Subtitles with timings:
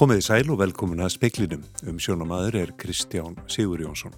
[0.00, 1.64] Komiði sæl og velkomin að speklinum.
[1.84, 4.14] Um sjónamaður er Kristján Sigur Jónsson.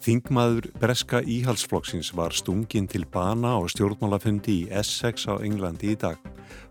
[0.00, 6.16] Þingmaður Breska Íhalsflokksins var stungin til bana á stjórnmálafundi í Essex á Englandi í dag.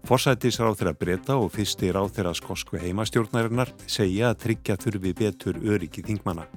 [0.09, 5.61] Forsættis ráð þeirra breyta og fyrsti ráð þeirra skosku heimastjórnarinnar segja að tryggja þurfi betur
[5.61, 6.47] öryggi þingmana.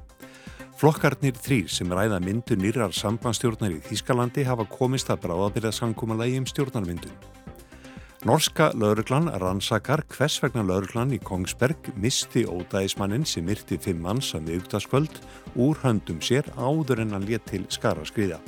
[0.81, 6.47] Flokkarnir þrýr sem ræða myndu nýrar sambandstjórnar í Þískalandi hafa komist að bráðabyrða sankumalagi um
[6.49, 7.19] stjórnarmyndun.
[8.25, 14.47] Norska lauruglan rannsakar hvers vegna lauruglan í Kongsberg misti ódæðismannin sem myrti fimm manns að
[14.49, 15.21] miðugtaskvöld
[15.61, 18.41] úr höndum sér áður en hann létt til skara skriða.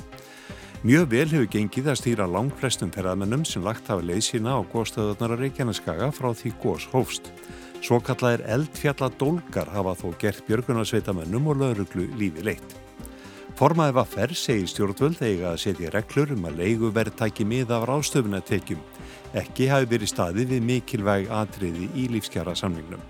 [0.81, 5.37] Mjög vel hefur gengið að stýra langflestum ferðamennum sem lagt hafa leið sína á góðstöðunar
[5.37, 7.29] að Reykjaneskaga frá því góðs hófst.
[7.83, 12.77] Svo kallaðir eldfjalladólgar hafa þó gert björgunarsveitamennum og lauruglu lífi leitt.
[13.59, 17.89] Formaði var ferð segir stjórnvöld eiga að setja reglur um að leiguverð tæki miða af
[17.89, 18.79] rástöfunatekjum
[19.43, 23.03] ekki hafi verið staði við mikilvæg atriði í lífskjara samningnum.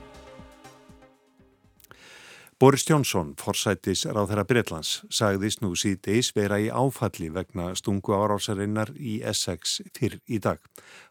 [2.64, 8.94] Boris Jónsson, forsættis ráð þeirra Breitlands, sagðist nú síðdeis vera í áfalli vegna stungu árásarinnar
[8.96, 10.62] í Essex fyrr í dag.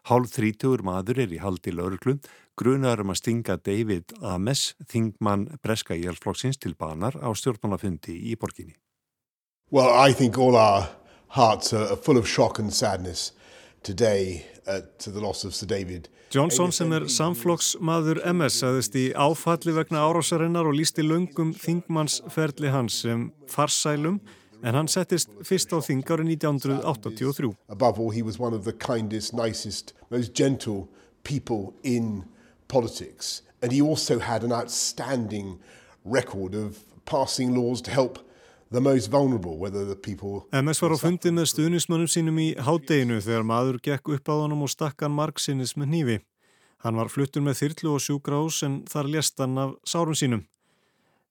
[0.09, 2.15] Hálf þrítugur maður er í haldi lauruglu,
[2.59, 8.75] grunar um að stinga David Ames, þingmann Breska Jálflokksins til banar á stjórnmálafundi í borginni.
[9.71, 10.89] Well, I think all our
[11.29, 13.31] hearts are full of shock and sadness
[13.81, 16.09] today uh, to the loss of Sir David.
[16.33, 23.03] Johnson sem er samflokksmaður MS aðeist í áfalli vegna árásarinnar og lísti lungum þingmannsferli hans
[23.03, 24.17] sem farsælum
[24.63, 27.51] en hann settist fyrst á þing árið 1983.
[27.69, 30.87] Above all he was one of the kindest, nicest, most gentle
[31.23, 32.23] people in
[32.73, 35.59] politics and he also had an outstanding
[36.03, 38.19] record of passing laws to help
[38.73, 39.07] MS
[40.81, 44.71] var á fundi með stuðnismannum sínum í hádeginu þegar maður gekk upp á honum og
[44.73, 46.15] stakkan margsinnis með nýfi.
[46.81, 50.41] Hann var fluttur með þyrlu og sjúgrás en þar lest hann af sárum sínum.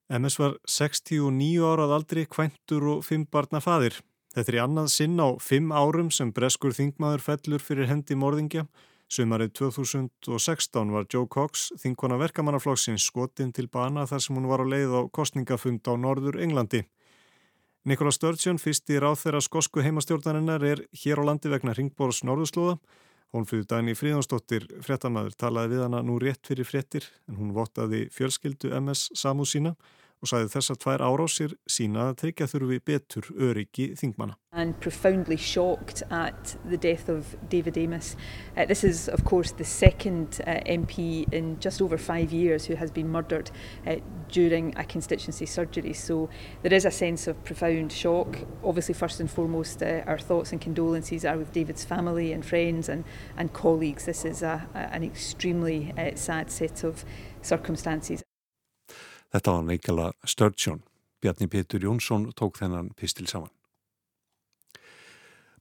[0.07, 3.99] MS var 69 árað aldri, kvæntur og fimm barna fadir.
[4.31, 8.69] Þetta er í annað sinn á fimm árum sem breskur þingmaður fellur fyrir hendi morðingja.
[9.13, 14.65] Sumarið 2016 var Joe Cox, þingkona verkamannaflokksins, skotinn til bana þar sem hún var á
[14.65, 16.81] leið á kostningafund á Norður Englandi.
[17.85, 22.79] Nikola Sturgeon, fyrst í ráð þeirra skosku heimastjórnarinnar, er hér á landi vegna Ringborgs norðurslóða.
[23.37, 27.53] Hún fyrir daginn í fríðanstóttir fréttamaður talaði við hana nú rétt fyrir fréttir en hún
[27.53, 29.75] vottaði fjölskyldu MS Samú sína
[30.23, 34.37] og tvær árásir sína að tryggja þurfi betur öryggi þingmanna.
[34.53, 38.15] And profoundly shocked at the death of David Amos.
[38.55, 42.75] Uh, this is of course the second uh, MP in just over five years who
[42.75, 43.49] has been murdered
[43.87, 43.95] uh,
[44.31, 45.93] during a constituency surgery.
[45.93, 46.29] So
[46.61, 48.37] there is a sense of profound shock.
[48.63, 52.89] Obviously first and foremost uh, our thoughts and condolences are with David's family and friends
[52.89, 53.03] and,
[53.37, 54.05] and colleagues.
[54.05, 57.03] This is a, a, an extremely uh, sad set of
[57.41, 58.23] circumstances.
[59.33, 60.83] Þetta var Nikola Sturgeon.
[61.23, 63.49] Bjarni Petur Jónsson tók þennan pistil saman.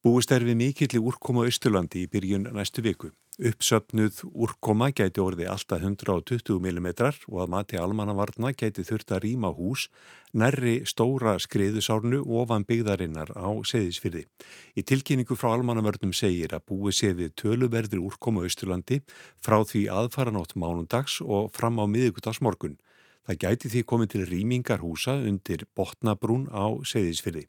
[0.03, 3.13] Búist er við mikill í úrkoma Östurlandi í byrjun næstu viku.
[3.41, 6.89] Uppsöpnuð úrkoma gæti orði alltaf 120 mm
[7.31, 9.87] og að mati almannavarna gæti þurft að rýma hús
[10.37, 14.27] nærri stóra skriðusárnu ofan byggðarinnar á seðisfyrði.
[14.77, 19.01] Í tilkynningu frá almannavörnum segir að búið séði töluverðir úrkoma Östurlandi
[19.41, 22.77] frá því aðfaranótt mánundags og fram á miðugudagsmorgun.
[23.27, 27.47] Það gæti því komið til rýmingarhúsa undir botnabrún á segðisfyrði.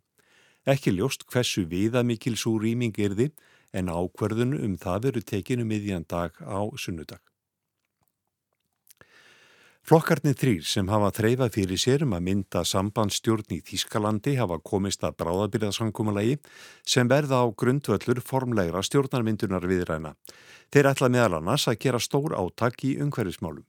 [0.69, 3.31] Ekki ljóst hversu viðamikil svo rýming er þið
[3.73, 7.19] en ákverðun um það veru tekinu miðjan dag á sunnudag.
[9.83, 15.03] Flokkarnir þrýr sem hafa þreifað fyrir sér um að mynda sambandsstjórn í Þískalandi hafa komist
[15.03, 16.37] að bráðabyrðasankumulagi
[16.87, 20.13] sem verða á grundvöllur formlegra stjórnarmyndunar viðræna.
[20.71, 23.65] Þeir ætla meðal annars að gera stór átak í umhverfismálum.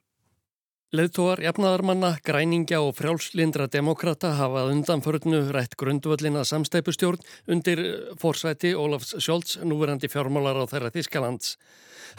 [0.95, 7.83] Leðtóar, jafnaðarmanna, græningja og frjálslindra demokrata hafað undanförnu rætt grundvöllina samstæpustjórn undir
[8.23, 11.57] fórsæti Ólafs Sjólds, núverandi fjármálar á þeirra Þískalands.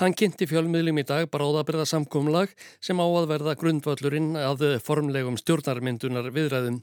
[0.01, 2.51] Hann kynnti fjölmiðlum í dag bráðabriða samkumlag
[2.83, 6.81] sem á að verða grundvöllurinn að formlegum stjórnarmyndunar viðræðum.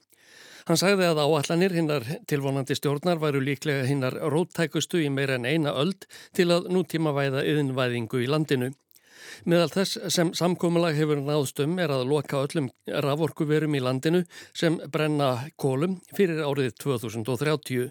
[0.64, 5.76] Hann sagði að áallanir hinnar tilvonandi stjórnar væru líklega hinnar róttækustu í meira en eina
[5.76, 8.72] öld til að nútíma væða yðinvæðingu í landinu.
[9.44, 12.68] Meðal þess sem samkómulag hefur náðstum er að loka öllum
[13.06, 14.22] raforkuverum í landinu
[14.52, 17.90] sem brenna kólum fyrir árið 2030.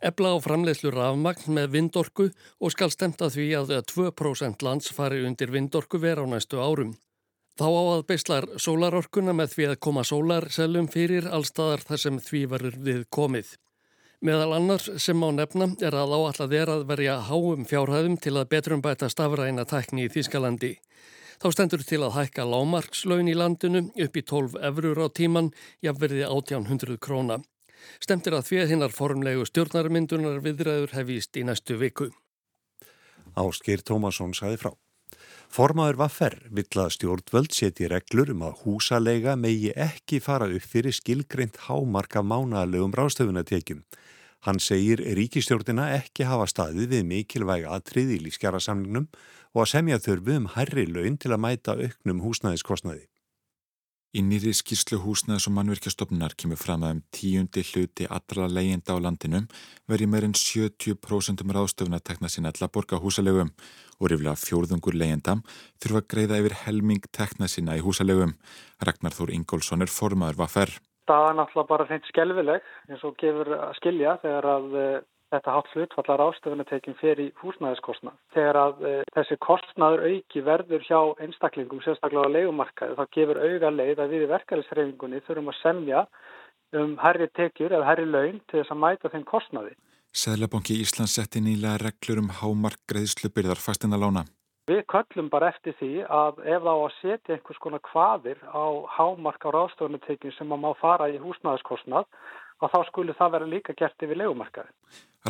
[0.00, 2.30] Ebla á framleiðslu rafmagn með vindorku
[2.60, 6.94] og skal stemta því að 2% lands fari undir vindorku vera á næstu árum.
[7.60, 12.46] Þá á að beislar sólarorkuna með því að koma sólarselum fyrir allstaðar þar sem því
[12.54, 13.50] verður við komið.
[14.20, 18.50] Meðal annars sem á nefna er að áallat er að verja háum fjárhæðum til að
[18.52, 20.74] betrum bæta stafræna tækni í Þískalandi.
[21.40, 25.48] Þá stendur til að hækka lámarkslaun í landinu upp í 12 eurur á tíman,
[25.80, 27.40] jafnverði 1800 króna.
[27.96, 32.10] Stemtir að því að hinnar formlegu stjórnarmyndunar viðræður hefist í næstu viku.
[33.40, 34.74] Áskir Tómasson saði frá.
[35.50, 40.94] Formaður Vaffer vill að stjórnvöld seti reglur um að húsalega megi ekki fara upp fyrir
[40.94, 43.82] skilgreint hámarka mánalegum ráðstöfunatekjum.
[44.46, 49.10] Hann segir ríkistjórnina ekki hafa staðið við mikilvæg atrið í lífskjara samningnum
[49.50, 53.09] og að semja þurfu um hærri laun til að mæta auknum húsnæðiskostnaði.
[54.10, 58.98] Í nýri skýrslu húsnaðs og mannverkjastofnunar kemur fram að um tíundi hluti allra leyenda á
[58.98, 59.44] landinum
[59.86, 63.52] veri meirinn 70% um ráðstöfnatekna sinna til að borga húsalegum
[64.00, 65.44] og riflega fjórðungur leyendam
[65.78, 68.34] þurfa að greiða yfir helming tekna sinna í húsalegum.
[68.82, 70.74] Ragnar Þór Ingólfsson er formaður hvað fer.
[71.06, 75.54] Það er náttúrulega bara hreint skelvileg eins og gefur að skilja þegar að eh, þetta
[75.54, 78.16] hátt hlutfallar ástöfunatekin fyrir húsnæðiskostnað.
[78.34, 83.70] Þegar að e, þessi kostnaður auki verður hjá einstaklingum, sérstaklega á leikumarkaði, þá gefur auga
[83.74, 86.02] leið að við í verkefælisreifingunni þurfum að semja
[86.80, 89.72] um herri tekjur eða herri laun til þess að mæta þeim kostnaði.
[90.10, 94.26] Sæðlabanki Íslands setti nýlega reglur um hámark greiðslu byrðar fastina lána.
[94.70, 98.66] Við köllum bara eftir því að ef þá að setja einhvers konar kvaðir á
[98.96, 102.06] hámark á ráðstofunatekjum sem að má fara í húsnæðiskostnað
[102.60, 104.70] að þá skulle það vera líka gert yfir legumarkaði.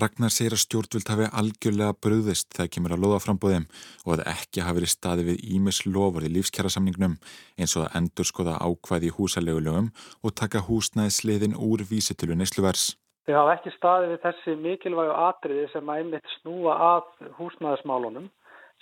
[0.00, 3.64] Ragnar segir að stjórnvöld hafi algjörlega bröðist þegar kemur að loða frambóðum
[4.04, 7.16] og að ekki hafi verið staði við ímis lofur í lífskjærasamningnum
[7.58, 9.90] eins og að endur skoða ákvæði í húsalegulögum
[10.22, 12.92] og taka húsnæðisliðin úr vísitölu nesluvers.
[13.26, 17.10] Þau hafa ekki staði við þessi mikilvægu atriði sem að einmitt snúa að
[17.40, 18.30] húsnæðismálunum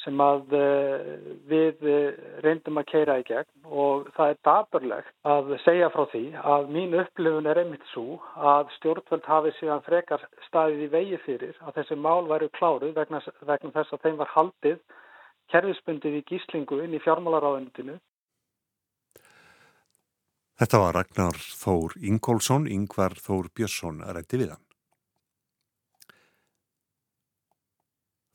[0.09, 1.09] sem að eh,
[1.51, 6.23] við eh, reyndum að keira í gegn og það er daburlegt að segja frá því
[6.41, 11.59] að mín upplifun er einmitt svo að stjórnvöld hafi síðan frekar staðið í vegi fyrir
[11.67, 14.79] að þessi mál væru kláruð vegna, vegna þess að þeim var haldið
[15.53, 17.99] kerfisbundið í gíslingu inn í fjármálaráðunitinu.
[20.59, 24.68] Þetta var Ragnar Þór Ingólfsson, Yngvar Þór Björnsson að rætti við hann.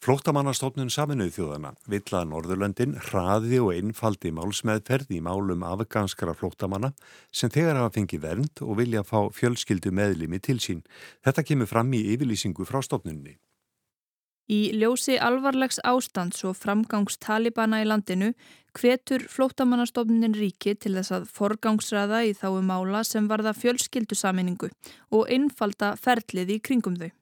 [0.03, 6.89] Flóttamannastofnun saminuð þjóðana vill að Norðurlöndin hraði og einfaldi málsmeðferð í málum afganskara flóttamanna
[7.31, 10.81] sem þegar hafa fengið vernd og vilja fá fjölskyldu meðlimi til sín.
[11.23, 13.37] Þetta kemur fram í yfirlýsingu frá stofnunni.
[14.51, 18.33] Í ljósi alvarlegs ástands og framgangs talibana í landinu
[18.75, 24.67] hvetur flóttamannastofnunin ríki til þess að forgangsraða í þáu mála sem varða fjölskyldu saminningu
[25.15, 27.13] og einfalda ferlið í kringum þau.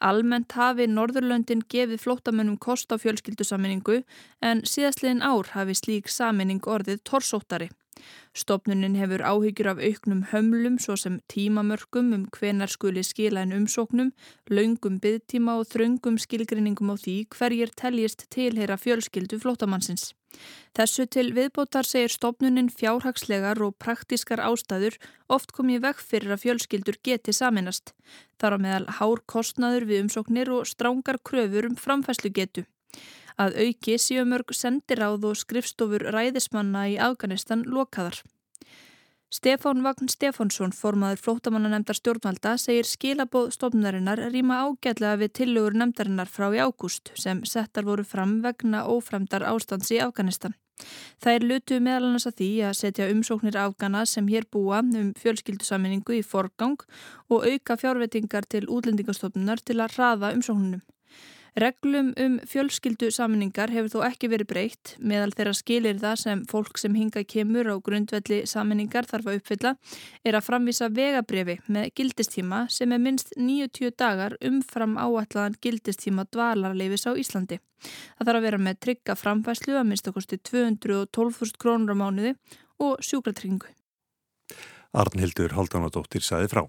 [0.00, 4.00] Almennt hafi Norðurlöndin gefið flótamönnum kost á fjölskyldusaminningu
[4.40, 7.68] en síðastliðin ár hafi slík saminning orðið torsóttari.
[8.32, 14.12] Stopnunin hefur áhyggjur af auknum hömlum svo sem tímamörkum um hvenar skuli skila en umsóknum,
[14.48, 20.14] laungum byggtíma og þröngum skilgrinningum á því hverjir teljist tilheyra fjölskyldu flótamannsins.
[20.78, 24.98] Þessu til viðbótar segir stopnunin fjárhagslegar og praktískar ástæður
[25.36, 27.94] oft komið vekk fyrir að fjölskyldur geti saminast.
[28.38, 32.64] Þar á meðal hár kostnaður við umsóknir og strángar kröfur um framfæslu getu.
[33.40, 38.20] Að auki séu mörg sendiráð og skrifstofur ræðismanna í Afganistan lokaðar.
[39.30, 46.48] Stefán Vagn Stefánsson, formaður flótamannanemndar stjórnvalda, segir skilabóð stofnarinnar rýma ágætlega við tillögur nemdarinnar frá
[46.50, 50.58] í ágúst sem settar voru fram vegna óframdar ástands í Afganistan.
[51.22, 55.12] Það er lutu meðal annars að því að setja umsóknir afgana sem hér búa um
[55.22, 56.80] fjölskyldusaminningu í forgang
[57.30, 60.82] og auka fjárvetingar til útlendingastofnunar til að hraða umsóknunum.
[61.60, 66.80] Reglum um fjölskyldu saminningar hefur þó ekki verið breytt meðal þeirra skilir það sem fólk
[66.80, 69.74] sem hinga kemur á grundvelli saminningar þarf að uppfylla
[70.24, 77.04] er að framvisa vegabriði með gildistíma sem er minst 90 dagar umfram áallan gildistíma dvalarleifis
[77.04, 77.60] á Íslandi.
[78.16, 82.36] Það þarf að vera með trygga framfæslu að minnst okkurstu 212.000 krónur á mánuði
[82.80, 83.68] og sjúkratryggingu.
[84.96, 86.64] Arnhildur Haldanadóttir saði frá.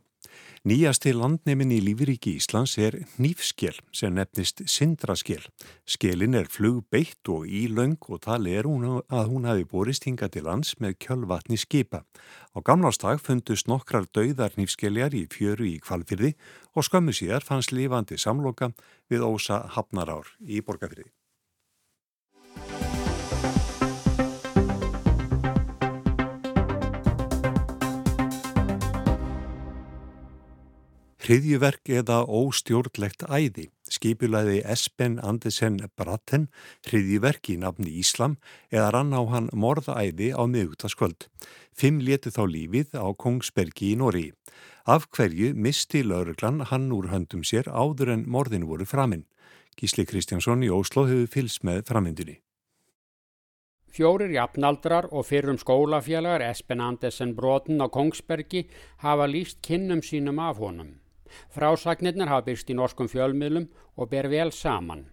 [0.61, 5.41] Nýjasti landneimin í lífiríki Íslands er nýfskél sem nefnist sindraskél.
[5.89, 10.45] Skélin er flugbeitt og ílaung og tali er hún að hún hafi borist hinga til
[10.45, 12.03] lands með kjölvatni skipa.
[12.53, 16.35] Á gamlástag fundust nokkrar dauðar nýfskeljar í fjöru í kvalfyrði
[16.75, 18.73] og skömmu síðar fannst lifandi samloka
[19.09, 21.09] við ósa hafnarár í borgarfyrði.
[31.21, 33.67] Hriðjuverk eða óstjórnlegt æði.
[33.91, 36.47] skipulaði Espen Andersen Bratten
[36.87, 38.37] hriðiverk í nafni Íslam
[38.71, 41.27] eða rann á hann morðæði á miðugtaskvöld.
[41.77, 44.31] Fimm letu þá lífið á Kongsbergi í Nóri.
[44.87, 49.27] Af hverju misti lauruglan hann úr höndum sér áður en morðin voru framinn.
[49.77, 52.39] Gísli Kristjánsson í Óslo hefur fylst með framindinni.
[53.91, 58.65] Fjórir jafnaldrar og fyrrum skólafélagar Espen Andersen Bróten á Kongsbergi
[59.03, 61.00] hafa líst kinnum sínum af honum.
[61.53, 65.05] Frásagnirnar hafa byrst í norskum fjölmiðlum og ber vel saman.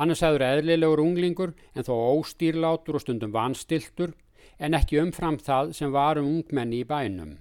[0.00, 4.14] Annars hefur eðlilegur unglingur en þó óstýrlátur og stundum vanstiltur
[4.58, 7.36] en ekki umfram það sem varum ungmenni í bænum.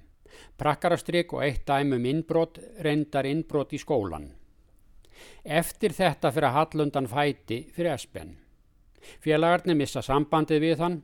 [0.60, 4.28] Prakkarastrygg og eitt dæmum innbrott reyndar innbrott í skólan.
[5.44, 8.38] Eftir þetta fyrir að hallundan fæti fyrir Espen.
[9.24, 10.98] Félagarnir missa sambandið við hann.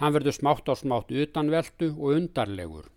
[0.00, 2.88] Hann verður smátt á smátt utanveldu og undarlegur.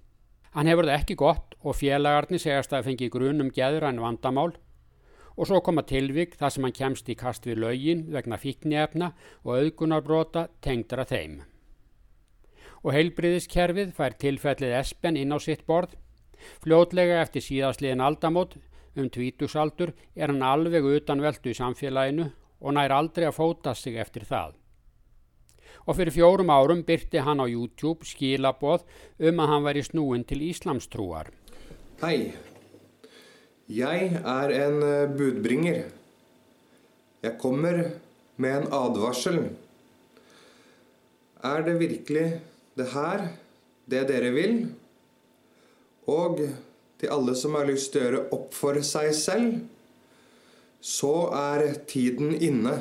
[0.52, 4.52] Hann hefur það ekki gott og félagarnir segast að fengi grunum geðræn vandamál
[5.38, 9.14] og svo koma tilvík þar sem hann kemst í kast við laugin vegna fíknjefna
[9.46, 11.40] og auðgunarbrota tengdra þeim.
[12.84, 15.96] Og heilbriðiskerfið fær tilfellið Espen inn á sitt borð.
[16.66, 18.58] Fljótlega eftir síðastliðin aldamót
[18.98, 24.28] um tvítusaldur er hann alveg utanveldu í samfélaginu og nær aldrei að fóta sig eftir
[24.28, 24.61] það.
[25.88, 28.86] Og fyrir fjórum árum byrti hann á YouTube skilaboð
[29.20, 31.32] um að hann væri snúin til Íslamstrúar.
[32.02, 32.34] Hei,
[33.70, 35.84] jeg er en eh, budbringer.
[37.22, 37.84] Jeg kommer
[38.38, 39.44] med en advarsel.
[41.44, 42.28] Er det virkelig
[42.78, 43.28] det her,
[43.90, 44.56] det dere vil?
[46.10, 46.42] Og
[47.02, 49.62] til alle som har lyst til å gjøre opp for seg selv,
[50.82, 52.80] så er tiden inne.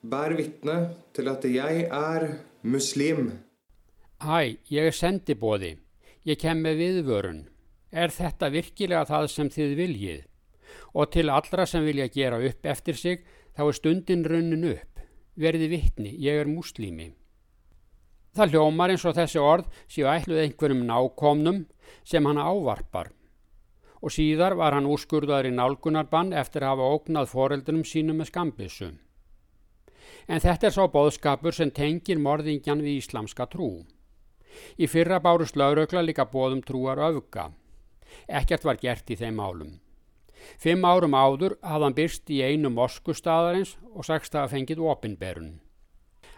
[0.00, 0.76] Bær vitne
[1.12, 2.26] til at jeg er
[2.62, 3.32] muslim.
[4.20, 5.74] Hæ, ég er sendibóði.
[6.24, 7.42] Ég kem með viðvörun.
[7.92, 10.24] Er þetta virkilega það sem þið viljið?
[10.94, 13.24] Og til allra sem vilja gera upp eftir sig,
[13.56, 15.04] þá er stundin runnin upp.
[15.36, 17.10] Verði vittni, ég er muslimi.
[18.36, 21.64] Það hljómar eins og þessi orð séu ætluð einhverjum nákomnum
[22.06, 23.10] sem hann ávarpar
[24.00, 28.90] og síðar var hann úrskurðaður í nálgunarbann eftir að hafa ógnað foreldunum sínum með skambissu.
[30.28, 33.70] En þetta er sá boðskapur sem tengir morðingjan við íslamska trú.
[34.76, 37.50] Í fyrra bárust laurökla líka bóðum trúar öfga.
[38.26, 39.78] Ekkert var gert í þeim álum.
[40.58, 45.58] Fimm árum áður hafði hann byrst í einu moskustadarins og sagst að fengið opinberun.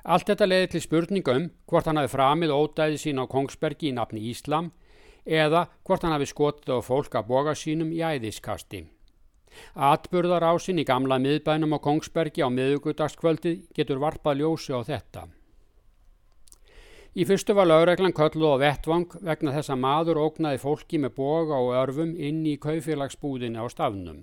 [0.02, 4.24] Allt þetta leiði til spurningum hvort hann hafi framið ódæði sín á Kongsbergi í nafni
[4.32, 4.72] Íslam
[5.22, 8.82] eða hvort hann hafi skotið á fólk að boga sínum í æðiskasti.
[9.74, 15.28] Atburðarásinn í gamla miðbænum á Kongsbergi á miðugudagskvöldi getur varpað ljósi á þetta.
[17.12, 21.58] Í fyrstu var lögreglan kölluð á vettvang vegna þess að maður ógnaði fólki með boga
[21.60, 24.22] og örfum inn í kaufélagsbúðinni á stafnum.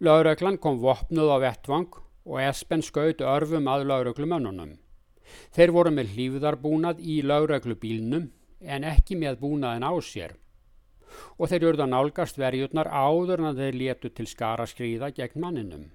[0.00, 4.76] Lögreglan kom vopnuð á vettvang og Espen skaut örfum að lögreglumönnunum.
[5.52, 8.28] Þeir voru með hlýfðarbúnað í lögreglubílnum
[8.64, 10.38] en ekki með búnaðin á sér
[11.38, 15.86] og þeir urða nálgast verjurnar áður en þeir letu til skara skrýða gegn manninum.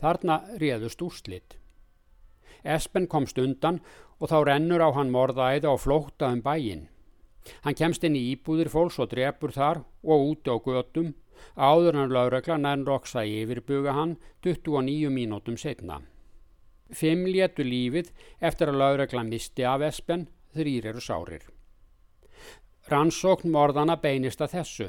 [0.00, 1.56] Þarna réðust úrslitt.
[2.64, 3.80] Espen komst undan
[4.18, 6.88] og þá rennur á hann morðæði á flótta um bæin.
[7.62, 11.14] Hann kemst inn í íbúðir fólks og drefur þar og úti á götum
[11.54, 16.00] áður en laurökla nærnroksa yfirbuga hann 29 mínútum setna.
[16.90, 20.26] Fimm létu lífið eftir að laurökla misti af Espen
[20.56, 21.55] þrýr eru sárir.
[22.86, 24.86] Rannsókn morðana beinist að þessu.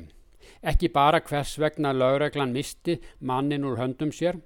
[0.61, 4.37] Ekki bara hvers vegna lögreglan misti mannin úr höndum sér.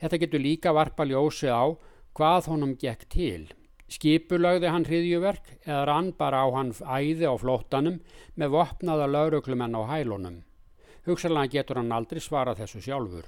[0.00, 1.72] Þetta getur líka varpa ljósi á
[2.12, 3.48] hvað honum gekk til.
[3.88, 8.00] Skipulagði hann hriðjuverk eða rann bara á hann æði á flóttanum
[8.36, 10.42] með vopnaða lauruglumenn á hælunum.
[11.08, 13.24] Hugsalega getur hann aldrei svara þessu sjálfur.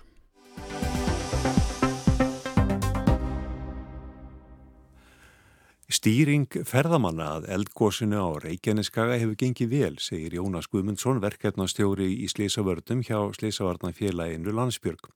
[5.94, 13.04] Stýring ferðamanna að eldgósinu á Reykjaneskaga hefur gengið vel, segir Jónas Guðmundsson, verkefnastjóri í Sleisavarnum
[13.06, 15.06] hjá Sleisavarnafélaginu Landsbjörg.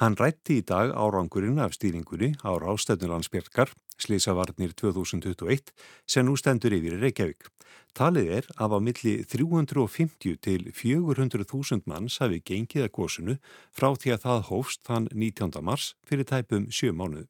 [0.00, 5.74] Hann rætti í dag árangurinn af stýringunni á rástefnu Landsbjörgar, Sleisavarnir 2021,
[6.08, 7.52] sem nú stendur yfir Reykjavík.
[7.92, 13.36] Talið er að á milli 350 til 400.000 manns hafi gengið að gósinu
[13.68, 15.60] frá því að það hófst þann 19.
[15.60, 17.28] mars fyrir tæpum sjö mánuðum.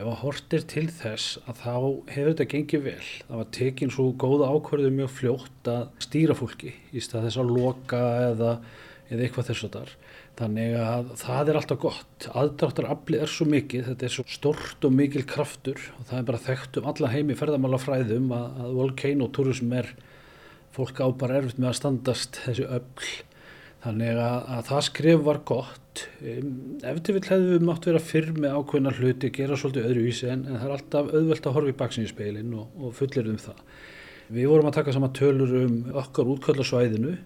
[0.00, 1.72] Ef að hortir til þess að þá
[2.14, 3.08] hefur þetta gengið vel.
[3.26, 7.50] Það var tekin svo góða ákvörðu mjög fljótt að stýra fólki í stað þess að
[7.58, 8.54] loka eða,
[9.10, 9.92] eða eitthvað þess að þar.
[10.40, 12.28] Þannig að það er alltaf gott.
[12.40, 16.44] Aðdráttarafli er svo mikið, þetta er svo stort og mikil kraftur og það er bara
[16.46, 19.92] þekkt um alla heimi ferðamála fræðum að, að volcano turism er
[20.72, 22.86] fólk á bara erfitt með að standast þessi öll
[23.80, 26.02] Þannig að, að það skrif var gott.
[26.20, 30.44] Ef til vil hefðu við mátt vera fyrr með ákveðna hluti, gera svolítið öðruvísi en,
[30.46, 33.64] en það er alltaf auðvelt að horfa í baksinnspeilin og, og fullir um það.
[34.30, 37.16] Við vorum að taka sama tölur um okkar útköll á svæðinu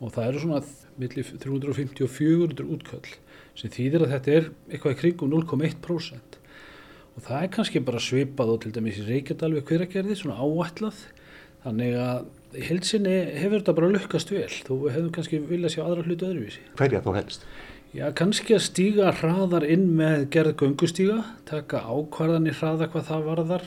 [0.00, 0.62] og það eru svona
[1.00, 3.14] millir 350 og 400 útköll
[3.58, 6.38] sem þýðir að þetta er eitthvað í kringum 0,1%
[7.10, 11.04] og það er kannski bara svipað og til dæmis í Reykjadalvi hveragerði, svona áætlað
[11.64, 16.06] þannig að í helsinni hefur þetta bara lukkast vel þú hefur kannski viljað sjá aðra
[16.06, 17.46] hlutu öðruvísi Hverja þá helst?
[17.90, 23.64] Já, kannski að stíga hraðar inn með gerð göngustíga, taka ákvarðanir hraða hvað það varðar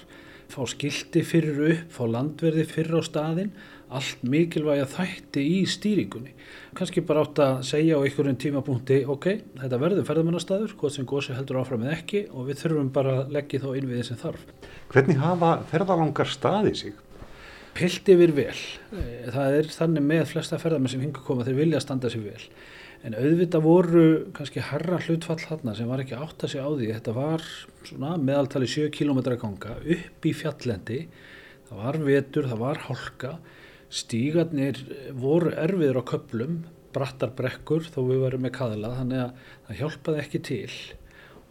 [0.54, 3.52] fá skildi fyrir upp, fá landverði fyrir á staðin,
[3.94, 6.34] allt mikilvæg að þætti í stýringunni
[6.74, 9.28] kannski bara átt að segja á einhverjum tímapunkti ok,
[9.60, 13.36] þetta verður ferðamannastæður hvort sem gósi heldur áfram eða ekki og við þurfum bara að
[13.38, 14.48] leggja þá inn við þessum þarf
[14.94, 17.02] Hvernig hafa ferðalangar staðið sig?
[17.74, 18.62] Pilt yfir vel.
[18.94, 22.48] Eh, það er þannig með flesta ferðarmenn sem hinga koma þeir vilja standa sér vel.
[23.04, 24.04] En auðvitað voru
[24.36, 26.92] kannski herra hlutfall þarna sem var ekki átt að segja á því.
[26.96, 27.44] Þetta var
[27.90, 31.02] svona meðaltali 7 km ganga upp í fjallendi.
[31.68, 33.34] Það var vetur, það var hálka.
[33.94, 34.80] Stígarnir
[35.20, 36.64] voru erfiður á köplum,
[36.96, 40.74] brattar brekkur þó við varum með kaðla þannig að það hjálpaði ekki til.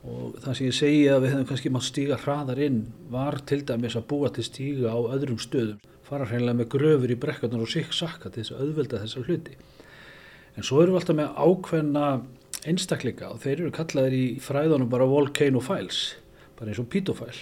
[0.03, 2.81] Og það sem ég segi að við hefum kannski mátt stíga hraðar inn
[3.13, 7.19] var til dæmis að búa til stíga á öðrum stöðum fara hreinlega með gröfur í
[7.21, 9.57] brekkarnar og sikk sakka til þess að auðvelda þessar hluti.
[10.53, 12.07] En svo erum við alltaf með ákveðna
[12.69, 16.03] einstakleika og þeir eru kallaðir í fræðunum bara volcano files,
[16.59, 17.33] bara eins og pítofæl.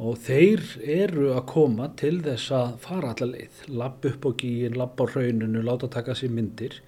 [0.00, 4.78] Og þeir eru að koma til þess að fara allar leið, lapp upp á gíin,
[4.80, 6.78] lapp á rauninu, láta taka sér myndir.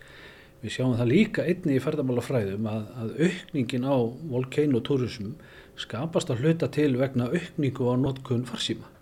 [0.64, 3.96] Við sjáum það líka einni í ferðamálafræðum að, að aukningin á
[4.32, 5.34] volcano turism
[5.76, 8.93] skapast að hluta til vegna aukningu á notkun farsíma.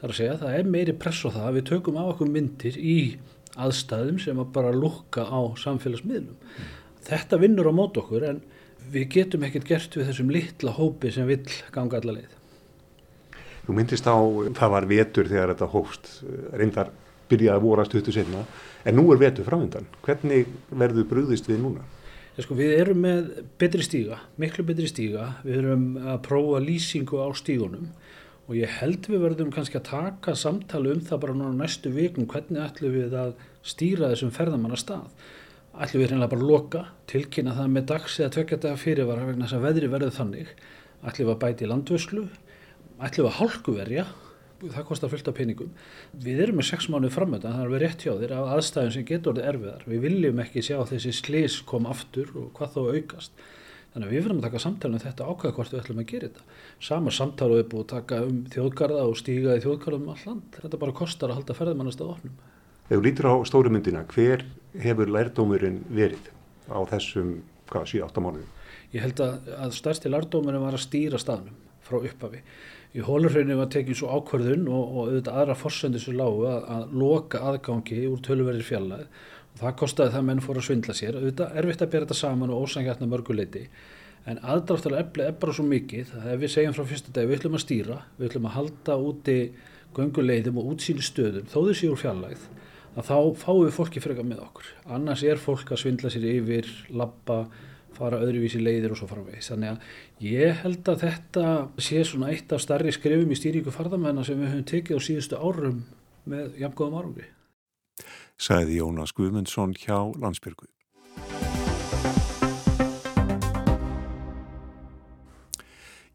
[0.00, 2.04] Það er að segja að það er meiri press á það að við tökum á
[2.08, 2.98] okkur myndir í
[3.60, 6.38] aðstæðum sem að bara lukka á samfélagsmiðlum.
[6.40, 6.70] Mm.
[7.04, 8.40] Þetta vinnur á mót okkur en
[8.90, 12.34] við getum ekkert gert við þessum litla hópi sem vill ganga alla leið.
[13.66, 14.16] Þú myndist á,
[14.56, 16.10] það var vetur þegar þetta hófst,
[16.56, 16.90] reyndar
[17.30, 18.44] byrjaði að vorast höftu senna,
[18.88, 19.86] en nú er vetur framöndan.
[20.06, 21.84] Hvernig verður brúðist við núna?
[22.34, 23.28] Ja, sko, við erum með
[23.60, 27.90] betri stíga, miklu betri stíga, við erum að prófa lýsingu á stígunum
[28.50, 32.26] og ég held við verðum kannski að taka samtali um það bara núna næstu vikum
[32.26, 35.04] hvernig ætlum við að stýra þessum ferðamanna stað.
[35.70, 36.80] Ætlum við reynilega bara að loka,
[37.12, 40.50] tilkynna það með dags eða tveggjadaga fyrirvara vegna þess að veðri verður þannig.
[41.06, 42.24] Ætlum við að bæti landvöslu,
[42.98, 44.04] ætlum við að hálkuverja,
[44.64, 45.70] það kostar fullt af peningum.
[46.26, 49.06] Við erum með sex mánuð framöndan, það er verið rétt hjá þér af aðstæðum sem
[49.12, 49.86] getur orðið erfiðar.
[49.94, 53.46] Við viljum ekki sjá þessi slis kom aftur og hvað þó aukast.
[53.90, 56.28] Þannig að við verðum að taka samtala um þetta ákvæða hvort við ætlum að gera
[56.28, 56.58] þetta.
[56.86, 60.58] Sama samtala við búum að taka um þjóðgarða og stíga í þjóðgarðum um all land.
[60.60, 62.36] Þetta bara kostar að halda ferðamannast að ofnum.
[62.86, 64.44] Þegar þú lítir á stóru myndina, hver
[64.84, 66.30] hefur lærdómurinn verið
[66.70, 67.32] á þessum
[67.70, 68.46] 7-8 mánuðum?
[68.94, 72.44] Ég held að, að stærsti lærdómurinn var að stýra staðnum frá upphafi.
[72.90, 76.96] Í hólurhrauninu var tekið svo ákverðun og, og auðvitað aðra fórsöndu svo lágu að, að
[77.02, 79.04] loka aðgangi úr töluverðir fjallað
[79.60, 81.16] Það kostiði það að menn fór að svindla sér.
[81.18, 83.66] Auðvitað erfitt að bera þetta saman og ósangjartna mörguleiti
[84.28, 87.38] en aðdráttulega efli er bara svo mikið að ef við segjum frá fyrsta dag við
[87.38, 89.36] ætlum að stýra, við ætlum að halda úti
[89.96, 92.44] gönguleiðum og útsýni stöðum þó séu úr fjallægð
[92.98, 94.70] að þá fáum við fólki freka með okkur.
[94.96, 97.44] Annars er fólk að svindla sér yfir, lappa,
[97.96, 99.50] fara öðruvísi leiðir og svo framvegis.
[99.52, 101.44] Þannig að ég held að þetta
[101.86, 105.38] sé svona eitt af starri skrifum í stýringu farðamennar sem við höfum tekið á síðustu
[105.38, 105.84] árum
[106.30, 107.30] með jafngóðum árungi
[108.40, 110.70] sagði Jónas Guðmundsson hjá Landsbyrgu.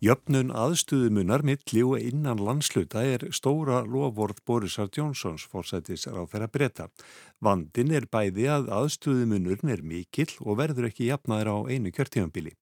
[0.05, 6.89] Jöfnun aðstuðumunar milli og innan landsluta er stóra lofvorð Borisar Jónsons fórsættis á þeirra breyta.
[7.41, 12.53] Vandin er bæði að aðstuðumunurn er mikill og verður ekki jafnaður á einu kjörtímanbili.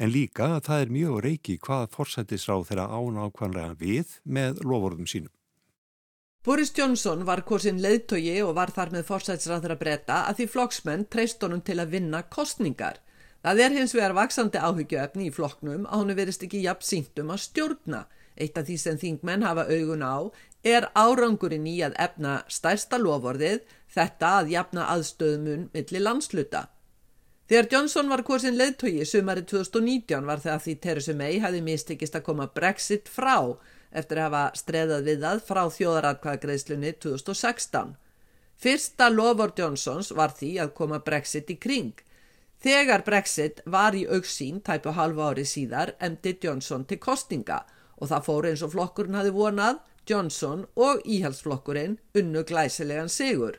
[0.00, 5.06] En líka að það er mjög reiki hvað fórsættis á þeirra ánákvanlega við með lofvorðum
[5.06, 5.37] sínum.
[6.48, 11.02] Boris Johnson var hvorsin leiðtogi og var þar með fórsætsræður að breyta að því flokksmenn
[11.12, 13.02] treyst honum til að vinna kostningar.
[13.44, 17.42] Það er hins vegar vaksandi áhyggjöfni í flokknum að honu verist ekki jafn síntum að
[17.44, 18.00] stjórna.
[18.40, 20.16] Eitt af því sem þingmenn hafa augun á
[20.72, 23.60] er árangurinn í að efna stærsta lovorðið
[23.92, 26.70] þetta að jafna aðstöðumun millir landsluta.
[27.52, 32.30] Þegar Johnson var hvorsin leiðtogi sumari 2019 var það því Theresa May hafi mistekist að
[32.32, 33.36] koma Brexit frá
[33.92, 37.96] eftir að hafa streðað við það frá þjóðaratkvæðagreðslunni 2016.
[38.58, 41.92] Fyrsta lofur Johnsons var því að koma Brexit í kring.
[42.58, 47.62] Þegar Brexit var í auksín tæpu halva ári síðar emdi Johnson til kostinga
[47.98, 53.58] og það fór eins og flokkurinn hafi vonað, Johnson og íhalsflokkurinn unnu glæsilegan sigur.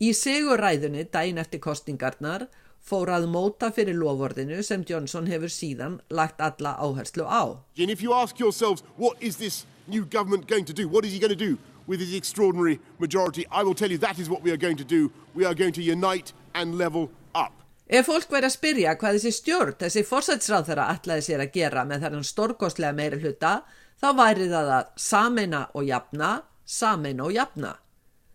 [0.00, 2.46] Í sigurræðunni dæin eftir kostingarnar
[2.84, 7.58] fór að móta fyrir lofordinu sem Johnson hefur síðan lagt alla áherslu á.
[7.78, 10.88] And if you ask yourselves, what is this new government going to do?
[10.88, 13.46] What is he going to do with his extraordinary majority?
[13.50, 15.10] I will tell you that is what we are going to do.
[15.34, 17.52] We are going to unite and level up.
[17.86, 21.82] Ef fólk væri að spyrja hvað þessi stjórn, þessi fórsætsráð þeirra ætlaði sér að gera
[21.84, 23.58] með þennan stórkostlega meiri hluta,
[24.00, 26.30] þá væri það að sameina og jafna,
[26.64, 27.74] sameina og jafna.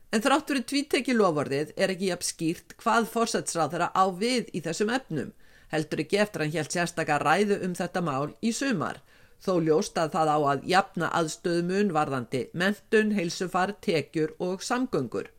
[0.09, 4.63] En þrátt fyrir tvíteki lofordið er ekki jafn skýrt hvað fórsætsráð þeirra á við í
[4.65, 5.33] þessum efnum,
[5.69, 9.03] heldur ekki eftir hann helt sérstakar ræðu um þetta mál í sumar
[9.43, 15.29] þó ljóst að það á að jafna aðstöðumun varðandi mentun, heilsufar, tekjur og samgöngur.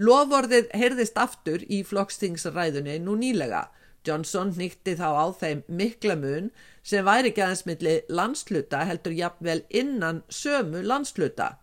[0.00, 3.68] Lovorðið heyrðist aftur í flokkstingsræðunni nú nýlega.
[4.04, 6.50] Johnson nýtti þá á þeim mikla mun
[6.84, 11.54] sem væri ekki aðeins milli landsluta heldur jafnvel innan sömu landsluta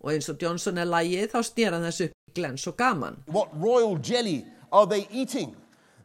[0.00, 3.22] og eins og Johnson er lægið þá stýra þessu glens og gaman.
[3.26, 5.56] What royal jelly are they eating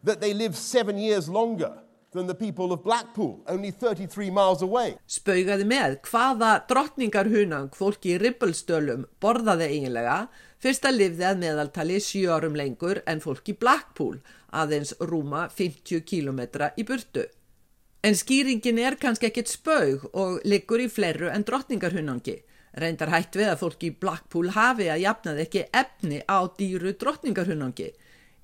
[0.04, 1.86] that they live seven years longer?
[2.16, 4.96] than the people of Blackpool, only 33 miles away.
[5.06, 10.18] Spaugaði með hvaða drottningarhunang fólki í Rippelstölum borðaði eiginlega
[10.64, 14.18] fyrst að livði að meðaltali sjörum lengur en fólki Blackpool,
[14.56, 17.28] aðeins rúma 50 kilometra í burtu.
[18.06, 22.40] En skýringin er kannski ekkit spaug og liggur í flerru en drottningarhunangi.
[22.76, 27.94] Reyndar hætt við að fólki í Blackpool hafi að jafnaði ekki efni á dýru drottningarhunangi.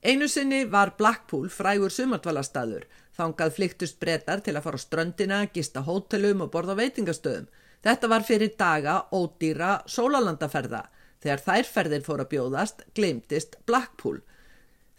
[0.02, 5.84] Einu sinni var Blackpool frægur sumartvalastadur Þangað flyktust brettar til að fara á ströndina, gista
[5.86, 7.50] hótelum og borða veitingastöðum.
[7.84, 10.86] Þetta var fyrir daga ódýra sólalandaferða.
[11.22, 14.22] Þegar þærferðir fóru að bjóðast, glemtist Blackpool.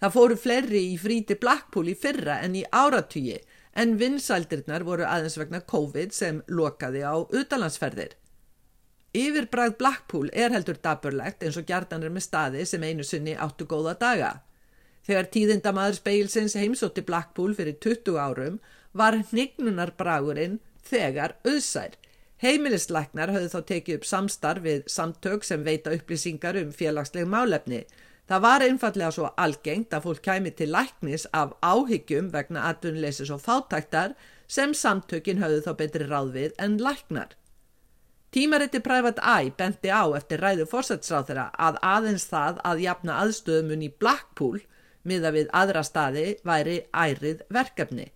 [0.03, 3.39] Það fóru fleiri í fríti Blackpool í fyrra en í áratugi
[3.79, 8.19] en vinsældirnar voru aðeins vegna COVID sem lokaði á utanlandsferðir.
[9.13, 13.93] Yfirbræð Blackpool er heldur daburlegt eins og gjartanir með staði sem einu sunni áttu góða
[14.01, 14.31] daga.
[15.05, 18.57] Þegar tíðindamaður speilsins heimsótti Blackpool fyrir 20 árum
[18.97, 21.99] var hnignunarbragurinn þegar auðsær.
[22.43, 27.83] Heimilisleiknar höfðu þá tekið upp samstarf við samtök sem veita upplýsingar um félagsleg málefni.
[28.33, 33.45] Það var einfallega svo algengt að fólk kæmi til læknis af áhyggjum vegna atvinnleysis og
[33.45, 34.17] fátæktar
[34.49, 37.37] sem samtökin höfðu þá betri ráð við en læknar.
[38.33, 43.83] Tímariti Private Eye benti á eftir ræðu fórsætsráð þeirra að aðeins það að jafna aðstöðumun
[43.85, 44.63] í Blackpool
[45.05, 48.07] miða við aðra staði væri ærið verkefni.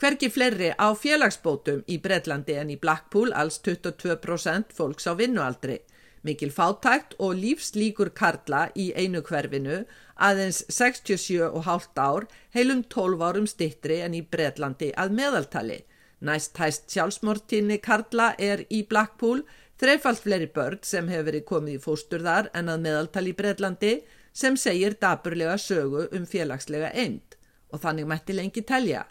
[0.00, 5.82] Hverki fleiri á félagsbótum í Breitlandi en í Blackpool alls 22% fólks á vinnualdri.
[6.24, 9.82] Mikil fátækt og lífslíkur karla í einu hverfinu
[10.16, 12.24] aðeins 67,5 ár
[12.56, 15.82] heilum 12 árum stittri en í Breitlandi að meðaltali.
[16.22, 19.42] Næst hæst sjálfsmortinni karla er í Blackpool,
[19.82, 23.94] þreifalt fleiri börn sem hefur verið komið í fóstur þar en að meðaltali í Breitlandi
[24.32, 27.34] sem segir daburlega sögu um félagslega eind
[27.72, 29.02] og þannig mætti lengi telja.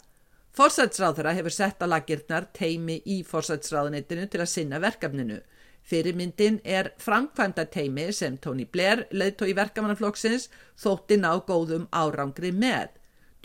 [0.55, 5.41] Forsætsráðara hefur sett á lagirnar teimi í forsætsráðunitinu til að sinna verkefninu.
[5.83, 10.47] Fyrirmyndin er framkvæmda teimi sem Tony Blair, leiðtó í verkamannaflokksins,
[10.79, 12.91] þótti ná góðum árangri með.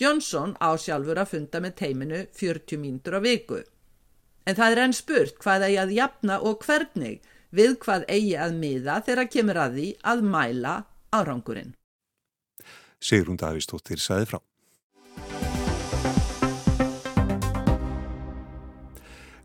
[0.01, 3.63] Johnson á sjálfur að funda með teiminu 40 mínútur á viku.
[4.47, 7.23] En það er enn spurt hvað eigi að jafna og hvernig
[7.57, 10.75] við hvað eigi að miða þegar kemur að því að mæla
[11.17, 11.73] árangurinn.
[13.01, 14.41] Sigrun Davísdóttir sæði frá.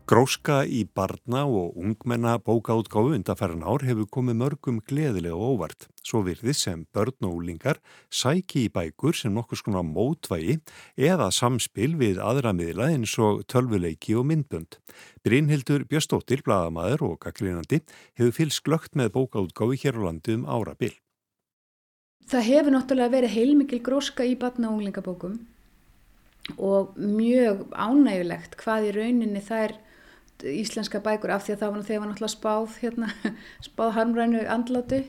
[0.02, 5.86] Gróska í barna og ungmenna bókaútgáfu undanferðan ár hefur komið mörgum gleðilega óvart.
[6.02, 7.78] Svo virðið sem börn og úlingar
[8.10, 10.56] sæki í bækur sem nokkur skona mótvægi
[10.98, 14.80] eða samspil við aðra miðla eins og tölvuleiki og myndbönd.
[15.22, 17.84] Brynhildur Björnstóttir, bladamæður og gaggrinandi
[18.18, 20.96] hefur fylst glögt með bókaútgáfi hér á landu um ára bil.
[22.26, 25.38] Það hefur náttúrulega verið heilmikil gróska í batna og unglingabókum
[26.58, 29.78] og mjög ánægulegt hvað í rauninni þær
[30.42, 33.10] íslenska bækur af því að það var þegar náttúrulega spáð hérna,
[33.68, 35.02] spáð harmrænu andlátu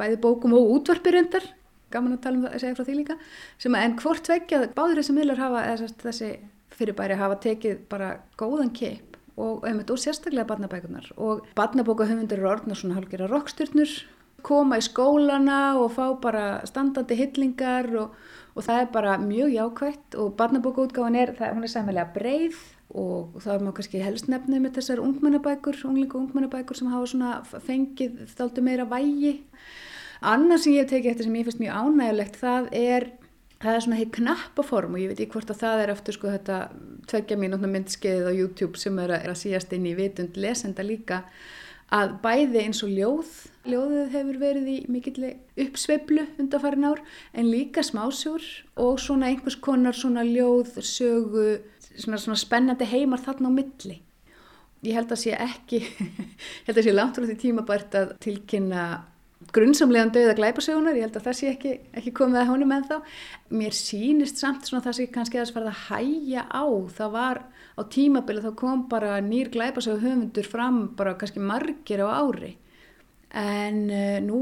[0.00, 1.46] bæði bókum og útvarpirindar
[1.92, 3.18] gaman að tala um það, segja frá því líka
[3.60, 5.64] sem að enn hvort vekja, báður þessi miðlar hafa
[6.02, 6.30] þessi
[6.72, 12.98] fyrirbæri hafa tekið bara góðan keip og, og sérstaklega barnabækunar og barnabókahöfundur eru orðna svona
[12.98, 13.94] halgjara rokkstyrnur
[14.46, 18.16] koma í skólana og fá bara standandi hillingar og,
[18.56, 22.58] og það er bara mjög jákvægt og barnabókaútgáðan er, það, hún er sæmilega breið
[22.92, 27.60] og þá er maður kannski helst nefnið með þessar ungmennabækur, unglingu ungmennabækur sem hafa svona
[27.64, 29.38] fengið þáltu meira vægi.
[30.22, 33.08] Annars sem ég hef tekið eftir sem ég finnst mjög ánægilegt það er,
[33.64, 36.34] það er svona heið knappaform og ég veit ekki hvort að það er eftir sko
[36.34, 36.60] þetta
[37.10, 40.86] tveggja mínútna myndskeiðið á YouTube sem er að, er að síast inn í vitund lesenda
[40.86, 41.24] líka
[41.92, 43.32] að bæði eins og ljóð,
[43.68, 47.02] ljóðið hefur verið í mikill uppsveiflu undanfarin ár
[47.36, 48.46] en líka smásjór
[48.80, 51.60] og svona einhvers konar svona ljóð, sögu,
[51.98, 54.00] svona, svona spennandi heimar þarna á milli.
[54.82, 55.82] Ég held að sé ekki,
[56.66, 58.84] held að sé langt frá því tímabært að tilkynna
[59.52, 62.96] grunnsamlegan döða glæpasögunar, ég held að það sé ekki, ekki komið að honum en þá.
[63.58, 66.64] Mér sínist samt svona það sé kannski að það farið að hæja á,
[66.98, 67.42] það var
[67.78, 72.56] á tímabili þá kom bara nýr glæpasögu höfundur fram bara kannski margir á ári
[73.32, 74.40] en uh, nú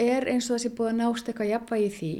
[0.00, 2.12] er eins og það sé búið að nást eitthvað jafnvægi því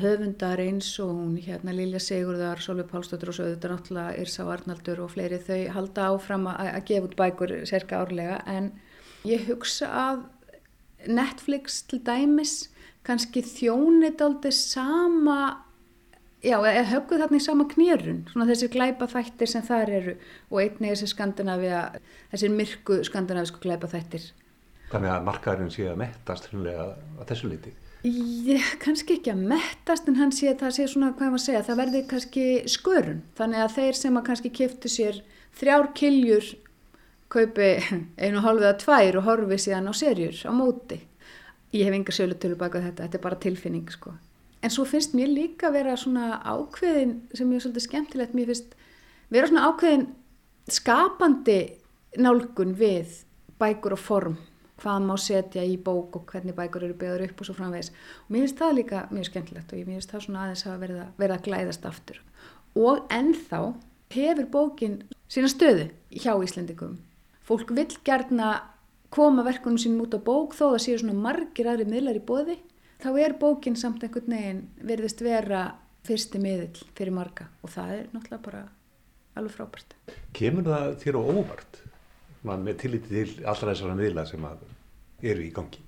[0.00, 5.04] höfundar eins og hún hérna Lilja Sigurðar, Solveig Pálsdóttur og svo auðvitað náttúrulega Irsa Arnaldur
[5.04, 8.42] og fleiri þau halda áfram að, að gefa út bækur sérka árlega.
[8.50, 8.72] En
[9.28, 10.22] ég hugsa að
[11.08, 12.54] Netflix til dæmis
[13.06, 15.40] kannski þjónit aldrei sama
[16.44, 20.14] já, eða höfguð þarna í sama knýrun svona þessir glæpa þættir sem þar eru
[20.50, 21.82] og einnig þessi skandinavia
[22.32, 24.30] þessir myrku skandinavisku glæpa þættir
[24.90, 30.06] Þannig að markaðurinn sé að mettast hlunlega að þessu liti Já, kannski ekki að mettast
[30.08, 33.18] en hann sé að það sé svona, hvað ég maður segja, það verði kannski skörun,
[33.36, 35.18] þannig að þeir sem að kannski kiftu sér
[35.60, 36.48] þrjár kiljur
[37.30, 37.68] kaupi
[38.22, 41.02] einu hálfið að tvær og horfi síðan á serjur á móti.
[41.76, 44.14] Ég hef enga sjölutölu baka þetta, þetta er bara tilfinning sko.
[44.64, 48.74] En svo finnst mér líka vera svona ákveðin sem er svolítið skemmtilegt, mér finnst
[49.28, 50.08] vera svona ákveðin
[50.72, 51.60] skapandi
[52.16, 53.20] nálgun við
[53.60, 54.40] bækur og form,
[54.80, 57.92] hvað má setja í bók og hvernig bækur eru byggður upp og svo framvegis.
[58.26, 61.06] Og mér finnst það líka mjög skemmtilegt og mér finnst það svona aðeins að verða,
[61.20, 62.24] verða að glæðast aftur.
[62.78, 63.62] Og ennþá
[64.10, 64.98] hefur bókin
[65.30, 66.98] sína stöðu hjá Íslendikum
[67.50, 68.50] fólk vil gerna
[69.10, 72.56] koma verkunum sínum út á bók þó það séu svona margir aðri miðlar í bóði
[73.02, 75.64] þá er bókin samt einhvern veginn verðist vera
[76.06, 78.62] fyrsti miðl fyrir marga og það er náttúrulega bara
[79.38, 79.96] alveg frábært.
[80.36, 81.80] Kemur það þér á óvart
[82.46, 85.84] með tilliti til allra þessara miðla sem eru í gangi?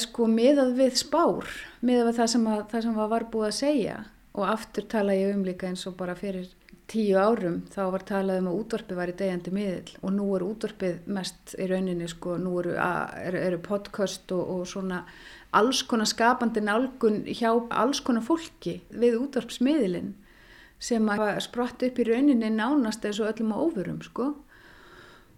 [0.00, 1.48] Sko miðað við spár,
[1.84, 3.98] miðað við það sem, að, það sem var búið að segja
[4.34, 6.48] og aftur tala ég um líka eins og bara fyrir
[6.90, 10.44] tíu árum þá var talað um að útvarpið var í degjandi miðil og nú er
[10.44, 15.04] útvarpið mest í rauninni sko, nú eru, eru, eru podcast og, og svona
[15.54, 20.12] alls konar skapandi nálgun hjá alls konar fólki við útvarpsmiðilinn
[20.82, 24.32] sem að spratt upp í rauninni nánast eins og öllum á ofurum sko.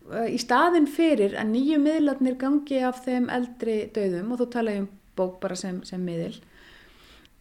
[0.06, 4.90] Í staðin fyrir að nýju miðlarnir gangi af þeim eldri döðum og þú tala um
[5.16, 6.36] bók bara sem, sem miðil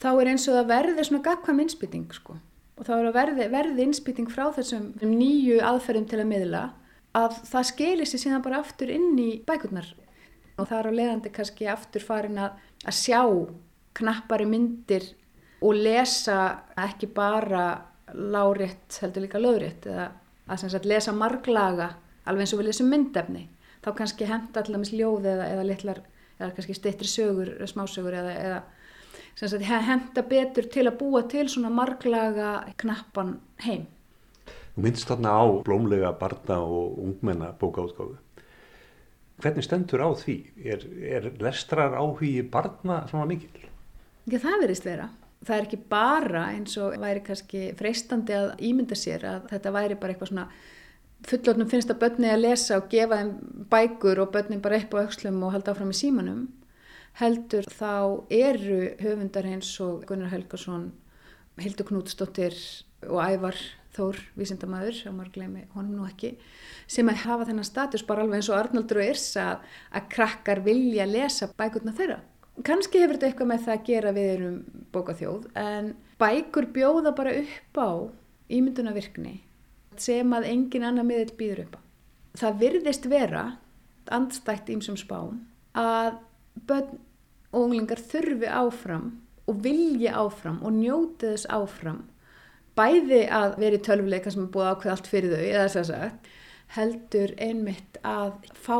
[0.02, 2.38] þá er eins og það verði svona gagkvæm innspýting sko.
[2.76, 6.64] Og þá er að verði, verði innspýting frá þessum nýju aðferðum til að miðla
[7.16, 9.88] að það skelir sér síðan bara aftur inn í bækurnar.
[10.60, 13.22] Og það er á leðandi kannski aftur farin að, að sjá
[13.96, 15.08] knappari myndir
[15.64, 16.40] og lesa
[16.84, 17.66] ekki bara
[18.12, 20.10] lárétt heldur líka löðrétt eða
[20.52, 23.48] að sagt, lesa marglaga alveg eins og við lesum myndefni
[23.86, 26.02] þá kannski henda allaveg ljóð eða, eða litlar
[26.40, 28.62] eða kannski stittri sögur, smásögur eða, eða
[29.40, 33.86] sagt, henda betur til að búa til svona marglaga knappan heim.
[34.76, 38.18] Þú myndist þarna á blómlega barna og ungmenna bókaútgáfu.
[39.40, 40.36] Hvernig stendur á því?
[40.64, 43.68] Er, er lestrar áhugi barna svona mikil?
[44.26, 45.10] Ekki það verist vera.
[45.46, 49.98] Það er ekki bara eins og væri kannski freistandi að ímynda sér að þetta væri
[50.00, 50.48] bara eitthvað svona
[51.26, 53.32] fullotnum finnst að börni að lesa og gefa þeim
[53.72, 56.46] bækur og börnin bara upp á aukslum og halda áfram í símanum
[57.20, 60.90] heldur þá eru höfundar eins og Gunnar Helgarsson,
[61.62, 62.56] Hildur Knútsdóttir
[63.08, 63.60] og Ævar
[63.96, 66.34] Þór, vísindamæður, sem maður gleymi honum nú ekki,
[66.92, 69.46] sem að hafa þennan status bara alveg eins og Arnaldur og Irsa
[69.96, 72.18] að krakkar vilja lesa bækurna þeirra.
[72.68, 74.58] Kanski hefur þetta eitthvað með það að gera við erum
[74.92, 77.92] bókaþjóð en bækur bjóða bara upp á
[78.52, 79.38] ímyndunavirkni
[80.04, 81.82] sem að engin annar miðil býður upp á.
[82.36, 83.46] Það virðist vera
[84.14, 85.40] andstætt ímsum spám
[85.78, 86.18] að
[86.68, 86.98] börn
[87.56, 89.08] og unglingar þurfi áfram
[89.50, 92.04] og vilji áfram og njóti þess áfram
[92.76, 96.32] bæði að veri tölvleika sem er búið ákveð allt fyrir þau eða þess að
[96.76, 98.78] heldur einmitt að fá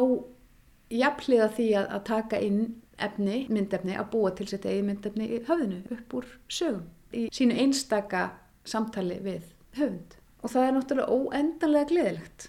[0.92, 2.60] jafnliða því að, að taka inn
[2.96, 7.58] efni, myndefni, að búa til sitt eigi myndefni í höfðinu upp úr sögum í sínu
[7.64, 8.30] einstaka
[8.68, 9.48] samtali við
[9.78, 12.48] höfund og það er náttúrulega óendanlega gleðilegt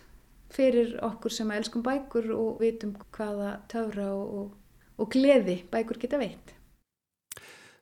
[0.52, 4.54] fyrir okkur sem elskum bækur og vitum hvaða töfra og
[5.00, 6.54] og gleði bækur geta veitt.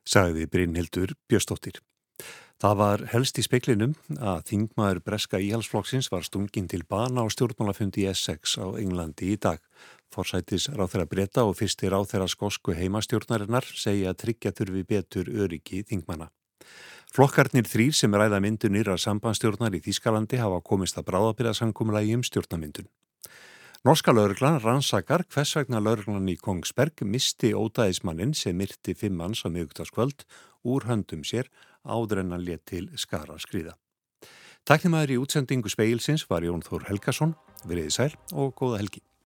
[0.05, 1.81] Sagði Brynhildur Björstóttir.
[2.63, 8.05] Það var helst í speiklinum að þingmaður Breska Íhalsflokksins var stungin til bana á stjórnmálafundi
[8.05, 9.59] í Essex á Englandi í dag.
[10.15, 15.33] Forsætis ráð þeirra breyta og fyrstir ráð þeirra skosku heimastjórnarinnar segja að tryggja þurfi betur
[15.35, 16.31] öryggi þingmana.
[17.15, 22.89] Flokkarnir þrýr sem ræða myndunir að sambandstjórnar í Þískalandi hafa komist að bráðabyrðasankumulagi um stjórnamyndun.
[23.87, 29.49] Norska lauruglan rannsakar hvers vegna lauruglan í Kongsberg misti ódæðismannin sem myrti fimm manns á
[29.55, 30.27] miðugtaskvöld
[30.67, 31.53] úr höndum sér
[31.87, 33.79] áður en hann let til skara skriða.
[34.67, 39.07] Takknum aður í útsendingu speilsins var Jón Þór Helgason, veriði sæl og góða helgi.